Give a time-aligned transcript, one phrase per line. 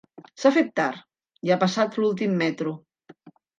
[0.43, 1.03] S'ha fet tard,
[1.43, 2.77] ja ha passat l'últim metro.